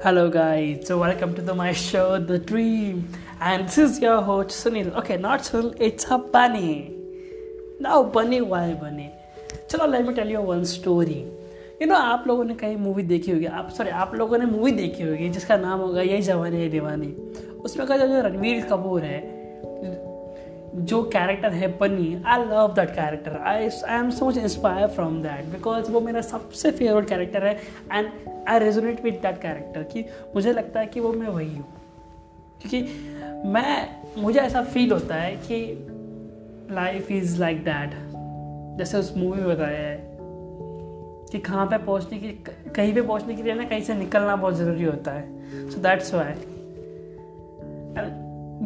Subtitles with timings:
[0.00, 0.86] Hello, guys.
[0.86, 3.12] So, welcome to the, my show, The Dream.
[3.40, 4.94] And this is your host, Sunil.
[4.94, 6.94] Okay, not Sunil, it's a bunny.
[7.80, 9.10] Now, bunny, why bunny?
[9.70, 11.18] चलो let me tell you one story
[11.82, 14.72] you know आप लोगों ने कहीं movie देखी होगी आप sorry आप लोगों ने मूवी
[14.72, 17.08] देखी होगी जिसका नाम होगा यही जवानी है दीवानी
[17.64, 19.18] उसमें का जो रणवीर कपूर है
[20.78, 25.22] जो कैरेक्टर है Bunny I love that character I I am so much inspire from
[25.22, 27.60] that because वो मेरा सबसे फेवरेट कैरेक्टर है
[27.92, 28.10] and
[28.48, 31.64] I resonate with that character कि मुझे लगता है कि वो मैं वही हूँ।
[32.62, 32.82] क्योंकि
[33.48, 35.88] मैं, मुझे ऐसा फील होता है कि
[36.74, 37.90] लाइफ इज़ लाइक दैट
[38.78, 40.08] जैसे उस मूवी में बताया है
[41.32, 42.28] कि कहाँ पे पहुँचने की,
[42.76, 45.38] कहीं पे पहुँचने के लिए ना कहीं से निकलना बहुत ज़रूरी होता है।
[45.70, 46.32] सो दैट्स वाई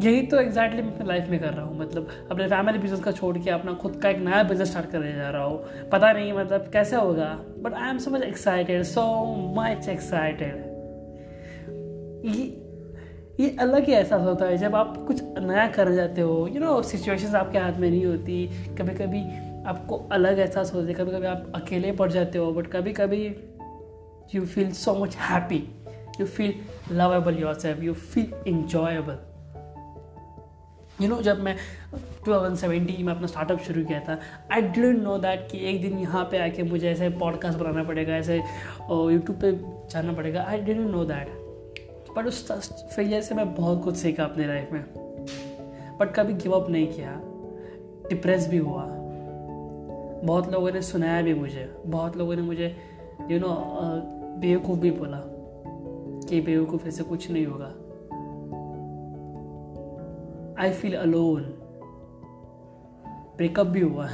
[0.03, 3.11] यही तो एग्जैक्टली मैं अपनी लाइफ में कर रहा हूँ। मतलब अपने फैमिली बिज़नेस का
[3.11, 6.33] छोड़ के अपना खुद का एक नया बिज़नेस स्टार्ट करने जा रहा हूँ। पता नहीं
[6.33, 7.27] मतलब कैसे होगा
[7.59, 9.03] but I am so much excited so
[9.57, 10.71] much excited
[13.39, 16.81] ये अलग ही एहसास होता है जब आप कुछ नया कर जाते हो। यू नो
[16.81, 18.45] सिचुएशंस आपके हाथ में नहीं होती।
[18.79, 19.21] कभी कभी
[19.67, 23.25] आपको अलग एहसास होता है। कभी कभी आप अकेले पड़ जाते हो बट कभी कभी
[24.35, 25.63] you feel so much happy
[26.19, 26.53] you feel
[26.91, 29.17] lovable yourself you feel enjoyable
[31.01, 31.55] you know जब मैं
[32.25, 34.19] 2017 में अपना स्टार्टअप शुरू किया था
[34.51, 38.15] आई डिडेंट नो दैट कि एक दिन यहाँ पे आके मुझे ऐसे पॉडकास्ट बनाना पड़ेगा,
[38.15, 39.51] ऐसे यूट्यूब पे
[39.89, 41.27] जाना पड़ेगा। I didn't know that
[42.17, 44.83] but उस फेलियर से मैं बहुत कुछ सीखा अपनी लाइफ में।
[45.99, 47.11] बट कभी गिव अप नहीं किया।
[48.09, 48.83] डिप्रेस भी हुआ।
[50.23, 52.75] बहुत लोगों ने सुनाया भी मुझे। बहुत लोगों ने मुझे
[53.31, 53.55] यू नो
[54.39, 55.21] बेवकूफ़ भी बोला
[56.29, 57.73] कि बेवकूफ़ ऐसे कुछ नहीं होगा।
[60.59, 61.43] आई फील अलोन
[63.37, 64.07] ब्रेकअप भी हुआ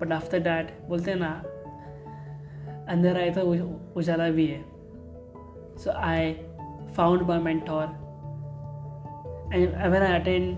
[0.00, 1.30] बट आफ्टर डैट बोलते हैं ना,
[2.88, 3.42] अंदर आए तो
[3.96, 4.62] उजाला भी है।
[5.78, 6.32] So I
[6.96, 7.84] found my mentor
[9.54, 10.56] and I attend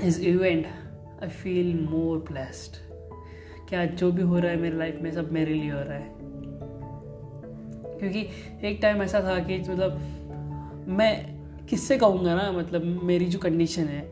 [0.00, 0.66] his event
[1.22, 2.76] I feel more blessed
[3.68, 6.18] क्या जो भी हो रहा है मेरी लाइफ में, सब मेरे लिए हो रहा है।
[7.98, 8.28] क्योंकि
[8.68, 11.39] एक टाइम ऐसा था कि मतलब मैं
[11.70, 14.02] किससे कहूँगा ना मतलब मेरी जो कंडीशन है,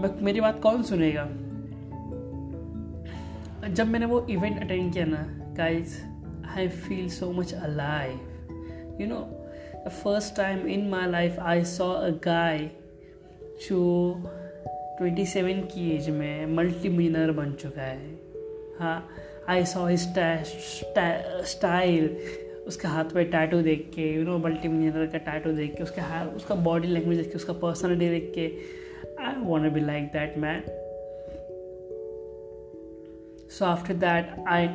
[0.00, 1.24] मैं, मेरी बात कौन सुनेगा?
[3.68, 6.02] जब मैंने वो इवेंट अटेंड किया ना guys
[6.58, 8.12] I feel so much alive
[9.00, 9.48] you know
[9.86, 12.70] the first time in my life I saw a guy
[13.68, 14.14] जो
[15.02, 18.20] 27 की एज में मल्टी मिलियनर बन चुका है।
[18.80, 19.08] हाँ
[19.48, 19.88] आई सॉ
[21.44, 22.18] स्टाइल
[22.66, 26.00] उसके हाथ पे टैटू देख के यू नो मल्टी मिलियनर का टैटू देख के, उसके
[26.00, 28.46] हाथ, उसका बॉडी लैंग्वेज देख के, उसका पर्सनलिटी देख के
[29.24, 30.62] I want be like that man
[33.58, 34.68] so after that I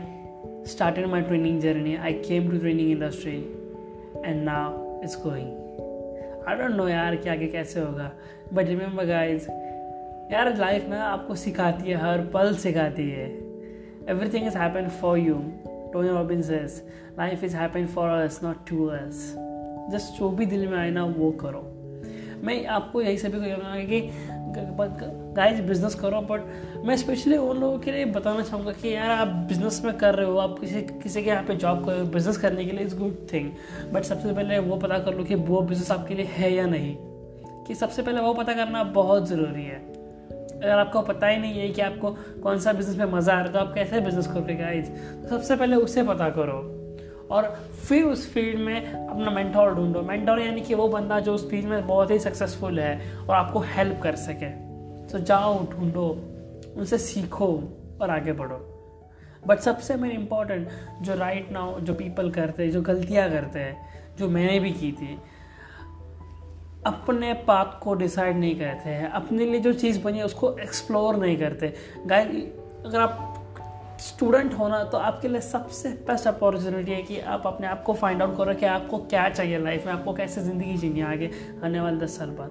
[0.72, 1.92] started my training journey.
[2.08, 3.38] I came to training industry
[4.24, 4.66] and now
[5.04, 5.48] it's going.
[6.48, 8.12] I don't know यार कि आगे कैसे होगा
[8.54, 9.48] बट रिमेंबर गाइज़
[10.34, 13.28] यार लाइफ ना आपको सिखाती है, हर पल सिखाती है.
[14.10, 15.36] Everything is happen for you
[15.94, 16.82] Tony Robin says
[17.20, 19.34] life is happen for us not to us
[19.92, 21.76] just जो भी दिल में आए ना, वो करो।
[22.44, 24.10] मैं आपको यही सभी को कहूँगा कि
[25.36, 26.42] गाइस बिज़नेस करो बट
[26.86, 30.26] मैं स्पेशली उन लोगों के लिए बताना चाहूँगा कि यार, आप बिज़नेस में कर रहे
[30.26, 32.86] हो, आप किसी किसी के यहाँ पे जॉब कर रहे हो बिज़नेस करने के लिए
[32.86, 33.52] इज़ गुड थिंग
[33.94, 36.96] बट सबसे पहले वो पता कर लो कि वो बिज़नेस आपके लिए है या नहीं।
[37.68, 39.99] कि सबसे पहले वो पता करना बहुत ज़रूरी है।
[40.64, 42.12] अगर आपको पता ही नहीं है कि आपको
[42.44, 45.28] कौन सा बिज़नेस में मज़ा आ रहा है तो आप कैसे बिज़नेस करोगे गाइज़ तो
[45.30, 46.76] सबसे पहले उसे पता करो
[47.32, 51.50] और फिर उस फ़ील्ड में अपना मेंटोर ढूंढो। मेंटोर यानी कि वो बंदा जो उस
[51.50, 54.50] फ़ील्ड में बहुत ही सक्सेसफुल है और आपको हेल्प कर सके।
[55.08, 56.08] तो जाओ, ढूंढो,
[56.78, 57.64] उनसे सीखो
[58.02, 58.76] और आगे बढ़ो।
[59.48, 60.70] बट सबसे मेन इंपॉर्टेंट
[61.02, 64.72] जो राइट right नाउ जो पीपल करते हैं, जो गलतियाँ करते हैं, जो मैंने भी
[64.72, 65.18] की थी
[66.86, 71.16] अपने पाथ को डिसाइड नहीं करते हैं। अपने लिए जो चीज़ बनी है, उसको एक्सप्लोर
[71.16, 71.74] नहीं करते।
[72.06, 77.68] गाय अगर आप स्टूडेंट होना तो आपके लिए सबसे बेस्ट अपॉर्चुनिटी है कि आप अपने
[77.68, 81.02] आप को फाइंड आउट करो कि आपको क्या चाहिए लाइफ में, आपको कैसे ज़िंदगी जीनी
[81.02, 81.30] आगे,
[81.64, 82.50] आने वाले दस साल बाद।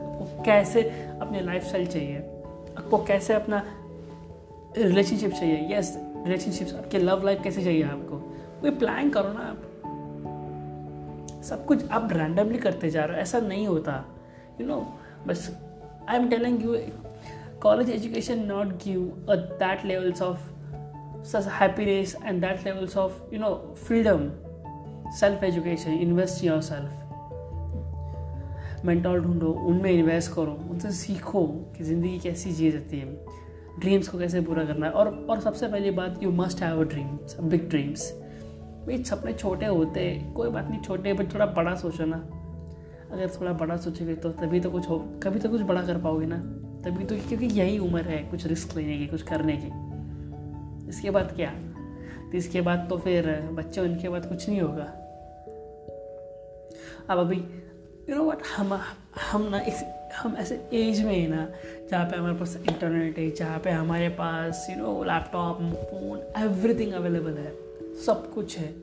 [0.00, 0.82] आपको कैसे
[1.20, 2.18] अपनी लाइफ स्टाइल चाहिए?
[2.78, 3.62] आपको कैसे अपना
[4.78, 5.76] रिलेशनशिप चाहिए?
[5.76, 8.18] यस रिलेशनशिप आपके लव लाइफ कैसे चाहिए आपको?
[8.60, 9.51] कोई प्लान करो ना
[11.42, 14.04] सब कुछ आप रैंडमली करते जा रहे हो, ऐसा नहीं होता
[14.60, 14.80] यू नो
[15.26, 15.50] बस
[16.08, 16.76] I am telling you
[17.62, 19.00] college education not give
[19.30, 20.50] that levels of
[21.58, 23.50] happiness and that levels of, you know,
[23.82, 24.22] freedom.
[25.18, 26.88] Self education invest in yourself.
[28.84, 31.44] Mentor ढूंढो, उनमें इन्वेस्ट करो, उनसे सीखो
[31.76, 33.06] कि ज़िंदगी कैसी जी जाती है।
[33.80, 34.92] ड्रीम्स को कैसे पूरा करना है?
[34.92, 38.10] और और सबसे पहली बात you must have a dreams big dreams
[38.86, 42.16] भाई, सपने छोटे होते, कोई बात नहीं, छोटे बट थोड़ा बड़ा सोचो ना।
[43.12, 46.26] अगर थोड़ा बड़ा सोचोगे तो तभी तो कुछ हो, कभी तो कुछ बड़ा कर पाओगे
[46.26, 46.36] ना।
[46.84, 51.32] तभी तो क्योंकि यही उम्र है, कुछ रिस्क लेने की, कुछ करने की। इसके बाद
[51.36, 51.50] क्या?
[52.30, 54.84] तो इसके बाद तो फिर बच्चे उनके बाद कुछ नहीं होगा।
[57.10, 57.36] अब अभी
[58.10, 58.80] यू नो वट हम
[59.32, 59.84] हम ना इस,
[60.16, 61.48] हम ऐसे एज में है ना,
[61.90, 66.92] जहाँ पे हमारे पास इंटरनेट है, जहाँ पे हमारे पास you know laptop phone everything
[66.92, 67.61] available है।
[68.06, 68.74] सब कुछ है।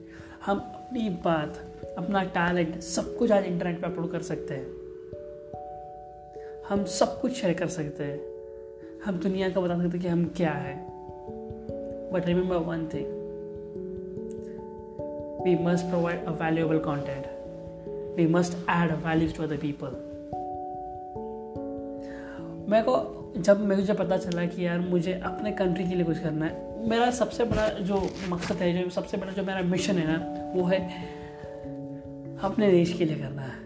[0.46, 1.58] हम अपनी बात,
[1.98, 4.68] अपना टैलेंट सब कुछ आज इंटरनेट पे अपलोड कर सकते हैं।
[6.70, 8.20] हम सब कुछ शेयर कर सकते हैं।
[9.06, 10.90] हम दुनिया को बता सकते हैं कि हम क्या है।
[12.12, 13.20] But remember one thing
[15.44, 17.26] we must provide a valuable content
[18.18, 20.10] we must add values to other people
[22.72, 26.46] मेरे को जब मुझे पता चला कि यार मुझे अपने कंट्री के लिए कुछ करना
[26.46, 30.52] है मेरा सबसे बड़ा जो मकसद है, जो सबसे बड़ा जो मेरा मिशन है ना,
[30.56, 30.80] वो है
[32.44, 33.58] अपने देश के लिए करना है।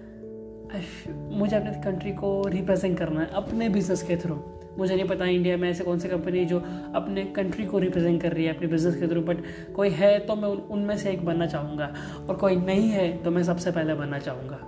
[1.32, 4.40] मुझे अपने कंट्री को रिप्रेजेंट करना है, अपने बिज़नेस के थ्रू
[4.78, 6.60] मुझे नहीं पता इंडिया में ऐसे कौन सी कंपनी जो
[6.96, 9.44] अपने कंट्री को रिप्रेजेंट कर रही है, अपने बिज़नेस के थ्रू बट
[9.76, 11.94] कोई है तो मैं उनमें से एक बनना चाहूँगा,
[12.30, 14.60] और कोई नहीं है तो मैं सबसे पहले बनना चाहूँगा।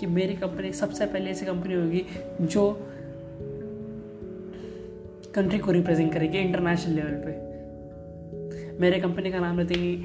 [0.00, 2.04] कि मेरी कंपनी सबसे पहले ऐसी कंपनी होगी
[2.42, 2.70] जो
[5.34, 7.49] कंट्री को रिप्रेजेंट करेगी इंटरनेशनल लेवल पे।
[8.80, 9.96] मेरे कंपनी का नाम रहते ही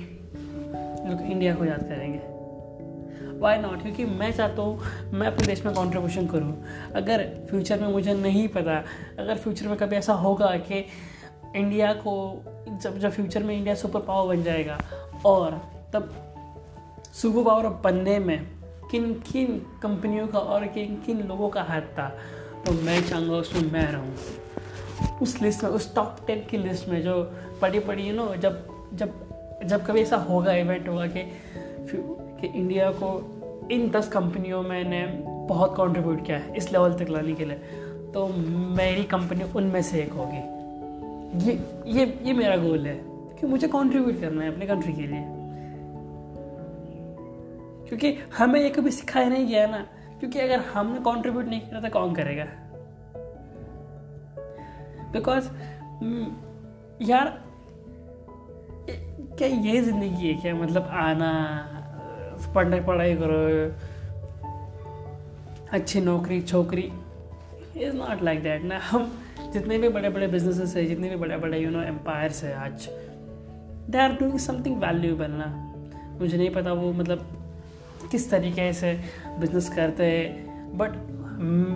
[1.10, 2.19] लोग इंडिया को याद करेंगे।
[3.39, 4.80] वाई नॉट क्योंकि मैं चाहता हूँ,
[5.13, 6.54] मैं अपने देश में कॉन्ट्रीब्यूशन करूँ।
[6.95, 8.83] अगर फ्यूचर में मुझे नहीं पता,
[9.19, 10.86] अगर फ्यूचर में कभी ऐसा होगा कि
[11.56, 12.44] इंडिया को,
[12.81, 14.77] जब जब फ्यूचर में इंडिया सुपर पावर बन जाएगा,
[15.25, 15.62] और
[15.94, 16.13] तब
[17.13, 18.39] सुपर पावर बनने में
[18.92, 22.07] किन किन कंपनियों का और किन किन लोगों का हाथ था
[22.66, 24.16] तो मैं चाहूँगा उसमें मैं रहूँ।
[25.21, 27.31] उस लिस्ट में, उस टॉप टेन की लिस्ट में जो
[27.62, 29.25] पढ़ी पढ़ी यू नो जब जब
[29.65, 31.31] जब कभी ऐसा होगा इवेंट होगा कि
[32.42, 33.31] कि इंडिया को
[33.71, 35.07] इन दस कंपनियों में ने
[35.47, 37.57] बहुत कंट्रीब्यूट किया है इस लेवल तक लाने के लिए।
[38.13, 38.27] तो
[38.77, 40.56] मेरी कंपनी उनमें से एक होगी।
[41.50, 41.53] ये
[41.88, 45.24] ये ये मेरा गोल है कि मुझे कंट्रीब्यूट करना है अपने कंट्री के लिए।
[47.88, 49.88] क्योंकि हमें ये कभी सिखाया नहीं गया ना।
[50.19, 52.45] क्योंकि अगर हमने कंट्रीब्यूट नहीं किया तो कौन करेगा?
[55.15, 57.41] बिकॉज़ mm, यार
[59.38, 60.56] क्या ये ज़िंदगी है क्या?
[60.56, 61.31] मतलब आना
[62.56, 63.39] पढ़ने पढ़ाई करो
[65.71, 66.91] अच्छी नौकरी छोकरी
[67.77, 69.12] इज़ नॉट लाइक दैट ना हम
[69.53, 72.89] जितने भी बड़े बड़े बिजनेसेस है जितने भी बड़े बड़े यू नो एम्पायर्स है आज
[73.89, 75.47] they are doing something valuable ना।
[76.21, 77.25] मुझे नहीं पता वो मतलब
[78.12, 78.94] किस तरीके से
[79.39, 80.89] बिज़नेस करते हैं बट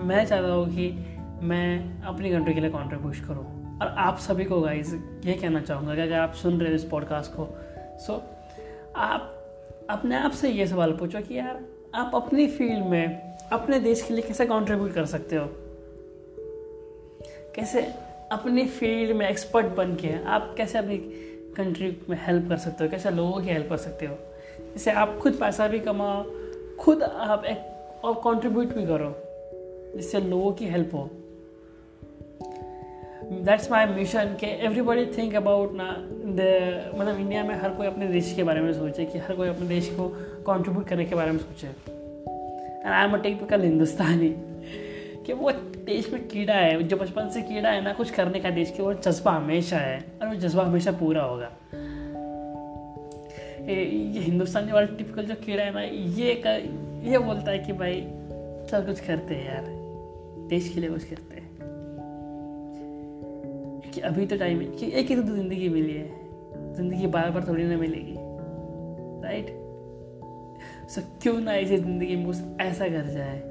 [0.03, 1.08] मैं चाहता हूँ कि
[1.41, 4.95] मैं अपनी कंट्री के लिए कॉन्ट्रीब्यूट करूँ। और आप सभी को गाइज़
[5.25, 7.47] ये कहना चाहूँगा कि अगर आप सुन रहे हो इस पॉडकास्ट को
[7.99, 8.23] सो
[8.95, 9.35] आप
[9.89, 11.65] अपने आप से ये सवाल पूछो कि यार,
[11.95, 15.47] आप अपनी फ़ील्ड में, अपने देश के लिए कैसे कंट्रीब्यूट कर सकते हो?
[17.55, 17.81] कैसे
[18.31, 20.97] अपनी फ़ील्ड में एक्सपर्ट बन के आप कैसे अपनी
[21.57, 22.89] कंट्री में हेल्प कर सकते हो?
[22.89, 24.17] कैसे लोगों की हेल्प कर सकते हो?
[24.59, 26.25] जैसे आप खुद पैसा भी कमाओ,
[26.79, 27.59] खुद आप एक
[28.05, 29.15] और कंट्रीब्यूट भी करो,
[29.97, 31.09] जिससे लोगों की हेल्प हो।
[33.31, 38.07] दैट्स माई मिशन के एवरीबडी थिंक अबाउट ना द मतलब इंडिया में हर कोई अपने
[38.07, 40.07] देश के बारे में सोचे कि हर कोई अपने देश को
[40.47, 44.29] कंट्रीब्यूट करने के बारे में सोचे। And I am a typical Hindustani
[45.25, 45.51] कि वो
[45.85, 48.83] देश में कीड़ा है जो बचपन से कीड़ा है ना कुछ करने का देश के
[48.83, 51.51] वो जज्बा हमेशा है और वो जज्बा हमेशा पूरा होगा।
[53.69, 56.61] ये हिंदुस्तानी वाला टिपिकल जो कीड़ा है ना ये कर,
[57.09, 58.01] ये बोलता है कि भाई
[58.71, 59.65] चल कुछ करते हैं यार
[60.49, 61.48] देश के लिए कुछ करते हैं।
[63.89, 67.47] कि अभी तो टाइम है कि एक ही तो ज़िंदगी मिली है। ज़िंदगी बार बार
[67.47, 68.15] थोड़ी ना मिलेगी।
[69.23, 69.47] राइट
[70.89, 73.41] सो क्यों ना ऐसी ज़िंदगी में कुछ ऐसा कर जाए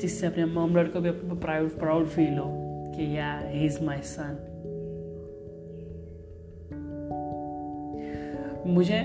[0.00, 2.44] जिससे अपने मॉम डैड को भी अपने प्राउड प्राउड फील हो
[2.96, 4.44] कि या ही इज़ माई सन
[8.66, 9.00] मुझे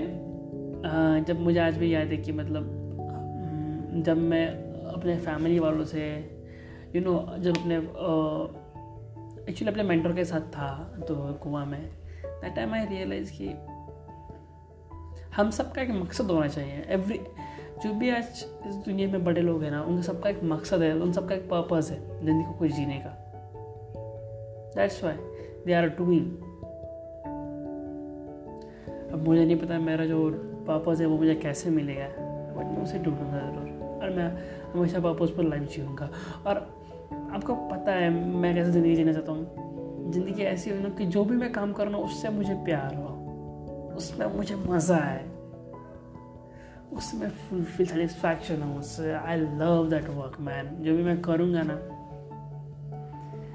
[1.28, 2.80] जब मुझे आज भी याद है कि मतलब
[4.06, 4.48] जब मैं
[4.94, 6.06] अपने फैमिली वालों से
[6.96, 7.78] यू you नो know, जब अपने
[9.50, 10.68] एक्चुअली अपने मेंटर के साथ था
[11.08, 11.82] तो कुआ में।
[12.26, 13.48] दैट टाइम आई रियलाइज़ कि
[15.36, 17.20] हम सबका एक मकसद होना चाहिए। एवरी
[17.84, 20.94] जो भी आज इस दुनिया में बड़े लोग हैं ना, उन सबका एक मकसद है,
[20.94, 23.10] उन सबका एक पर्पज़ है, ज़िंदगी को कुछ जीने का।
[24.76, 25.16] That's why
[25.66, 26.32] they are doing
[29.14, 30.30] अब मुझे नहीं पता मेरा जो
[30.68, 32.08] पर्पज़ है, वो मुझे कैसे मिलेगा।
[32.54, 34.28] बट मैं उसे ढूंढूँगा ज़रूर। और मैं
[34.72, 36.10] हमेशा पर्पज़ पर लाइफ जीऊँगा।
[36.48, 36.83] और
[37.34, 41.24] आपको पता है, मैं कैसे ज़िंदगी जीना चाहता हूँ। ज़िंदगी ऐसी हो ना कि जो
[41.26, 45.24] भी मैं काम कर रहा हूँ, उससे मुझे प्यार हो। उसमें मुझे मज़ा आए।
[46.94, 51.74] उसमें फुलफिल सेटिस्फैक्शन हो उससे I love that work man जो भी मैं करूँगा ना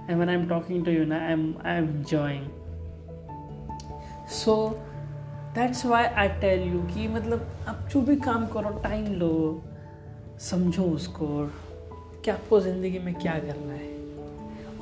[0.08, 2.46] and when I am talking to you ना I am I am enjoying
[4.34, 4.56] so
[5.54, 9.62] that's why I tell you कि मतलब आप जो भी काम करो टाइम लो।
[10.40, 11.26] समझो उसको।
[12.24, 13.96] कि आपको ज़िंदगी में क्या करना है?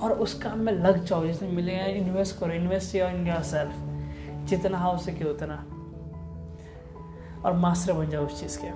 [0.03, 4.47] और उस काम में लग जाओ जिसमें मिलेगा इन्वेस्ट करो invest your in your self
[4.49, 5.65] जितना हो सके उतना।
[7.45, 8.67] और मास्टर बन जाओ उस चीज़ के।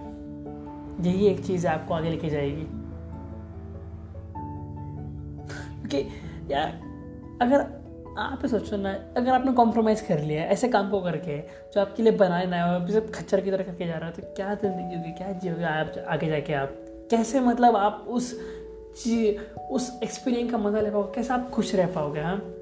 [1.09, 2.67] यही एक चीज़ आपको आगे लेके जाएगी।
[5.81, 5.99] क्योंकि
[6.55, 6.81] यार,
[7.43, 7.61] अगर
[8.19, 12.13] आप सोचो ना, अगर आपने कॉम्प्रोमाइज़ कर लिया ऐसे काम को करके, जो आपके लिए
[12.13, 15.33] बनाए ना हो खच्चर की तरह करके जा रहा है तो क्या ज़िंदगी होगी, क्या
[15.33, 16.87] जियोगे आप आगे जाके आप?
[17.11, 18.41] कैसे मतलब आप उस
[19.71, 21.13] उस एक्सपीरियंस का मज़ा ले पाओगे?
[21.15, 22.55] कैसे आप खुश रह पाओगे हाँ?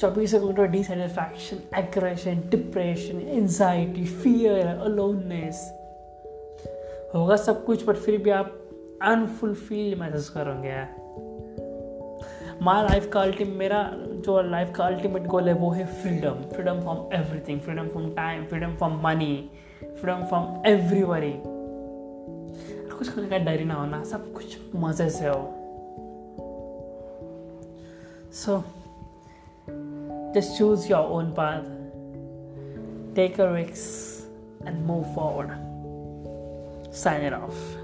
[0.00, 5.72] चौबीस घंटों dissatisfaction aggression depression anxiety fear aloneness
[7.14, 8.70] होगा सब कुछ पर फिर भी आप
[9.02, 10.82] अनफुलफिल्ड महसूस करोगे
[12.62, 16.80] माई लाइफ का अल्टीम मेरा जो लाइफ का अल्टीमेट गोल है, वो है freedom freedom
[16.80, 19.50] from everything freedom from time freedom from money
[19.82, 21.59] freedom from एवरीवरी
[23.00, 25.56] कुछ करने का डर ना होना सब कुछ मज़े से हो।
[28.32, 28.64] So
[30.34, 31.62] just choose your own path
[33.14, 33.86] take a रिक्स
[34.66, 37.79] and move forward sign off